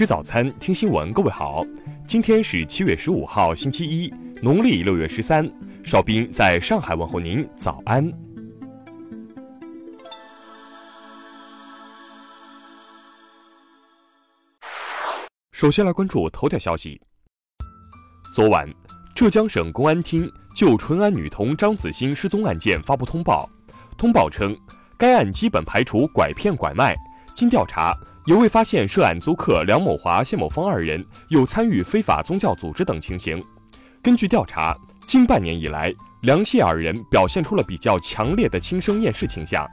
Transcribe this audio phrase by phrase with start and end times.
[0.00, 1.12] 吃早餐，听新闻。
[1.12, 1.62] 各位好，
[2.06, 5.46] 今天是七月十五号，星期一，农历六月十三。
[5.84, 8.10] 邵兵在上海问候您，早安。
[15.52, 16.98] 首先来关注头条消息。
[18.34, 18.66] 昨晚，
[19.14, 20.26] 浙江省公安厅
[20.56, 23.46] 就淳安女童张子欣失踪案件发布通报，
[23.98, 24.56] 通报称，
[24.96, 26.96] 该案基本排除拐骗拐卖。
[27.34, 27.94] 经调查。
[28.30, 33.42] 也未发现涉案租客梁某华、谢某峰二人有参与非法宗教组织等情形。
[34.00, 34.72] 根据调查，
[35.04, 39.68] 近半年以来，梁谢二人表现出了比较强烈的轻生厌世倾向。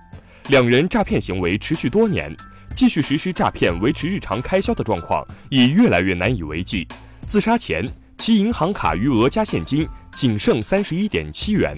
[0.48, 2.36] 两人诈骗行为持续多年，
[2.74, 6.88] 继续实施诈骗维持日常开销的状况已越来越难以为继。
[7.28, 7.88] 自杀前，
[8.18, 11.76] 其银行卡余额加现金仅剩三十一点七元。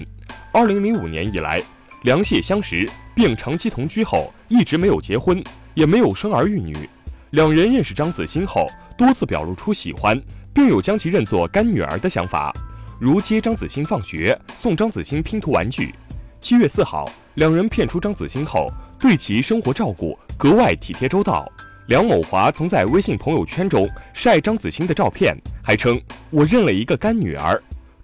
[0.50, 1.62] 二零零五年以来，
[2.04, 5.44] 梁谢相识并长期同居后，一直没有结婚。
[5.74, 6.76] 也没有生儿育女。
[7.30, 8.66] 两人认识张子欣后，
[8.98, 10.20] 多次表露出喜欢，
[10.52, 12.52] 并有将其认作干女儿的想法，
[12.98, 15.94] 如接张子欣放学、送张子欣拼图玩具。
[16.40, 18.66] 七月四号，两人骗出张子欣后，
[18.98, 21.46] 对其生活照顾格外体贴周到。
[21.86, 27.60] 梁某华曾在微信朋友圈中晒张子欣的照片，还称“我认了一个干女儿”，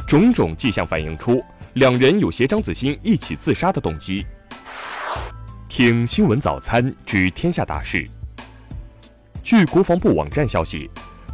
[0.06, 1.42] 种种迹象反映出
[1.74, 4.26] 两人有携张子欣一起自杀的动机。
[5.68, 8.06] 听新闻早餐知天下大事。
[9.42, 10.88] 据国防部网站消息，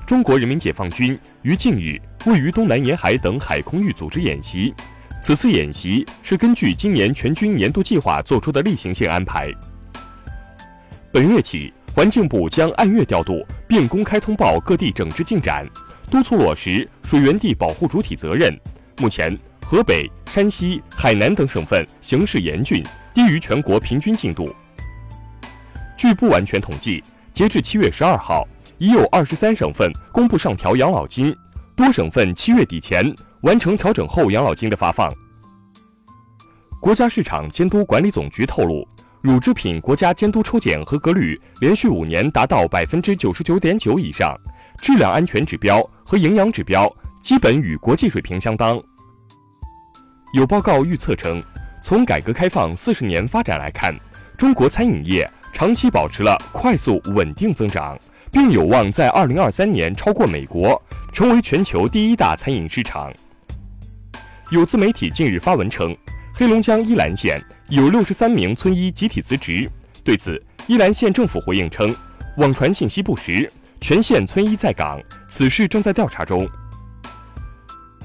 [0.06, 4.74] 中国人民解放军于近日位于东南沿海等海空域组织演习。
[5.22, 9.52] 此次演习是根据今年全军年度计划作出的例行性安排。
[11.12, 15.64] 本月起，环境部将按月调度并公开通报各地整治进展，
[16.10, 18.52] 督促落实水源地保护主体责任。
[18.98, 19.38] 目前，
[19.72, 22.84] 河北、山西、海南等省份形势严峻。
[23.14, 24.54] 低于全国平均进度。
[25.96, 31.34] 据不完全统计，截至七月十二号，已有二十三省份公布上调养老金，
[31.74, 33.02] 多省份七月底前
[33.44, 35.10] 完成调整后养老金的发放。
[36.78, 38.86] 国家市场监督管理总局透露，
[39.22, 44.38] 乳制品国家监督抽检合格率连续五年达到百分之九十九点九以上，
[44.82, 48.78] 质量安全指标和营养指标基本与国际水平相当。
[50.32, 51.42] 有报告预测称。
[51.82, 53.92] 从改革开放四十年发展来看，
[54.38, 57.98] 中国餐饮业长期保持了快速稳定增长，
[58.30, 60.80] 并有望在二零二三年超过美国，
[61.12, 63.12] 成为全球第一大餐饮市场。
[64.50, 65.94] 有自媒体近日发文称，
[66.32, 67.36] 黑龙江依兰县
[67.68, 69.68] 有六十三名村医集体辞职。
[70.04, 71.94] 对此，依兰县政府回应称，
[72.36, 73.50] 网传信息不实，
[73.80, 76.48] 全县村医在岗，此事正在调查中。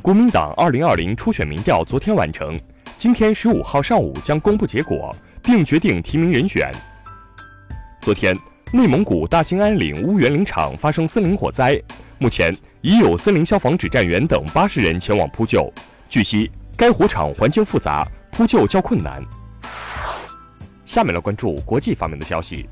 [0.07, 2.57] 国民党二零二零初选民调昨天完成。
[2.97, 5.13] 今天十五号上午将公布结果，
[5.43, 6.71] 并决定提名人选。
[7.99, 8.33] 昨天，
[8.71, 11.77] 内蒙古大兴安岭乌源林场发生森林火灾，
[12.19, 15.69] 目前已有森林消防指战员等八十人前往扑救。
[16.07, 19.21] 据悉，该火场环境复杂，扑救较困难。
[20.85, 22.65] 下面来关注国际方面的消息。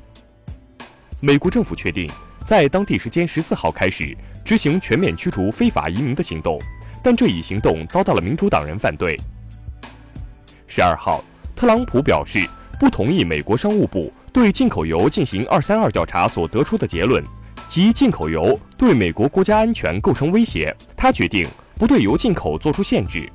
[1.20, 2.10] 美国政府确定
[2.46, 6.58] 在当地时间十四号开始执行全面驱逐非法移民的行动，
[7.06, 9.16] 但这一行动遭到了民主党人反对。
[10.66, 11.22] 十二号，
[11.54, 12.44] 特朗普表示
[12.80, 17.22] 不同意美国商务部对进口油进行“二三二”调查所得出的结论，
[17.68, 20.76] 即进口油对美国国家安全构成威胁。
[20.96, 21.46] 他决定
[21.76, 23.30] 不对油进口作出限制。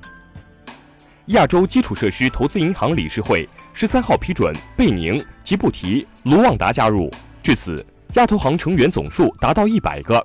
[1.27, 7.09] 亚洲基础设施投资银行理事会十三号批准贝宁、吉布提、卢旺达加入，
[7.41, 10.21] 至此，亚投行成员总数达到一百个。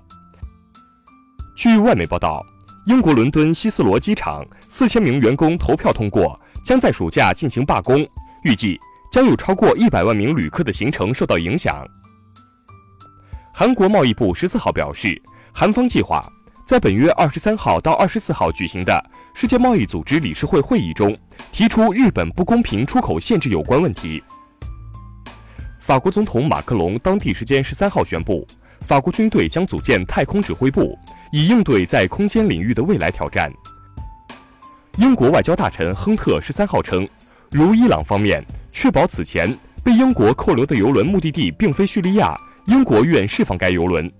[1.55, 2.45] 据外媒报道，
[2.87, 6.41] 英国伦敦希斯罗机场四千名员工投票通过。
[6.65, 8.05] 将在暑假进行罢工，
[8.43, 8.77] 预计
[9.09, 11.87] 将有超过一百万名旅客的行程受到影响。
[13.55, 15.23] 韩国贸易部十四号表示，
[15.55, 16.21] 韩方计划
[16.67, 19.01] 在本月二十三号到二十四号举行的
[19.33, 21.17] 世界贸易组织理事会会议中
[21.53, 24.21] 提出日本不公平出口限制有关问题。
[25.79, 28.45] 法国总统马克龙当地时间十三号宣布，
[28.81, 30.99] 法国军队将组建太空指挥部，
[31.33, 33.53] 以应对在空间领域的未来挑战。
[34.99, 37.07] 英国外交大臣亨特十三号称，
[37.51, 42.35] 如伊朗方面确保此前被英国扣留的游轮目的地并非叙利亚，
[42.67, 44.11] 英国愿释放该游轮。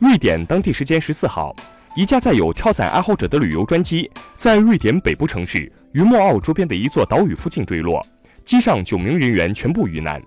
[0.00, 1.54] 瑞典当地时间十四号，
[1.96, 8.04] 一架载有跳伞爱好者的旅游专机在瑞典北部城市于莫奥周边的一座岛屿附近坠落，
[8.44, 10.22] 机上九名人员全部遇难。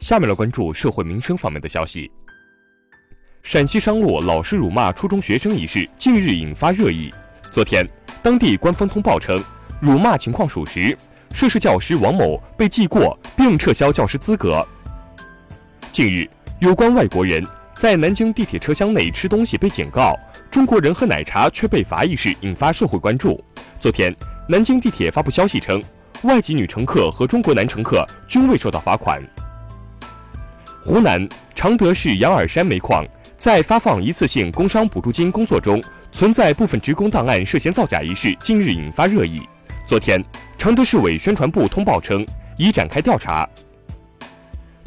[0.00, 2.10] 下面来关注社会民生方面的消息。
[3.42, 7.12] 陕西商洛老师辱骂初中学生一事近日引发热议。
[7.50, 7.86] 昨天，
[8.22, 9.42] 当地官方通报称，
[9.80, 10.96] 辱骂情况属实，
[11.32, 14.66] 涉事教师王某被记过并撤销教师资格。
[15.90, 16.28] 近日，
[16.60, 20.14] 有关外国人在南京地铁车厢内吃东西被警告，
[20.50, 23.42] 中国人喝奶茶却被罚一事引发社会关注。
[23.80, 24.14] 昨天，
[24.48, 25.82] 南京地铁发布消息称，
[26.22, 29.22] 外籍女乘客和中国男乘客均未受到罚款。
[30.82, 35.82] 湖南常德市羊耳山煤矿在发放一次性工伤补助金工作中
[36.12, 39.42] 存在部分职工档案涉嫌造假一事，近日引发热议。
[39.86, 40.22] 昨天，
[40.56, 42.24] 常德市委宣传部通报称，
[42.56, 43.48] 已展开调查。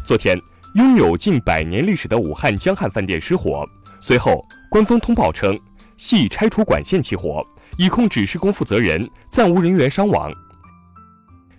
[0.06, 0.38] 昨天。
[0.76, 3.68] 拥有近百年历史的武汉江汉饭店失火，
[4.00, 5.60] 随后官方通报称
[5.98, 7.46] 系拆除管线起火，
[7.78, 10.32] 已控制施工负责人，暂无人员伤亡。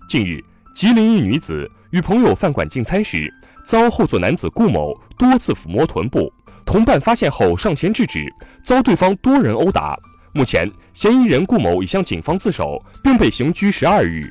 [0.09, 0.43] 近日，
[0.75, 3.31] 吉林一女子与朋友饭馆进餐时，
[3.65, 6.33] 遭后座男子顾某多次抚摸臀部，
[6.65, 8.33] 同伴发现后上前制止，
[8.65, 9.99] 遭对方多人殴打。
[10.35, 14.23] 目前，嫌疑人顾某已向警方自首，并被刑拘十二日。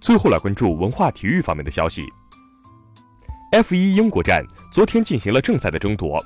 [0.00, 2.04] 最后来关注文化体育方面的消息。
[3.52, 6.24] F1 英国站昨天进行了正赛的争夺，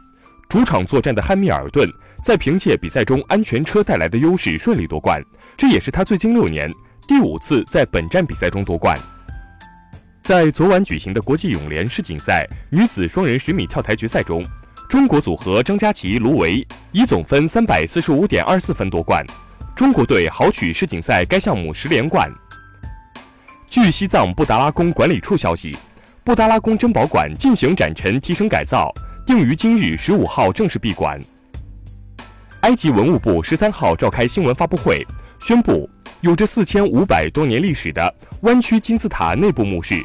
[0.49, 1.89] 主场作战的汉密尔顿
[2.23, 5.23] 在凭借比赛中安全车带来的优势顺利夺冠，
[5.57, 6.73] 这也是他最近六年
[7.07, 8.99] 第五次在本站比赛中夺冠。
[10.29, 14.45] 在昨晚举行的国际泳联世锦赛女子双人十米跳台决赛中，
[14.87, 19.25] 中国组合张家齐、卢维以总分三百四十五点二四分夺冠，
[19.75, 22.31] 中国队豪取世锦赛该项目十连冠。
[23.71, 25.75] 据西藏布达拉宫管理处消息。
[26.23, 28.93] 布达拉宫珍宝馆进行展陈提升改造，
[29.25, 31.19] 定于今日十五号正式闭馆。
[32.61, 35.03] 埃及文物部十三号召开新闻发布会，
[35.41, 35.89] 宣布
[36.21, 40.05] 有着四千五百多年历史的弯曲金字塔内部墓室